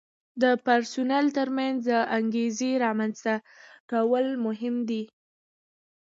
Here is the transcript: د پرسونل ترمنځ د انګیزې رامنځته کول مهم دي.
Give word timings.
د 0.41 0.43
پرسونل 0.65 1.25
ترمنځ 1.37 1.77
د 1.89 1.91
انګیزې 2.17 2.71
رامنځته 2.85 3.33
کول 3.91 4.25
مهم 4.45 4.75
دي. 4.89 5.03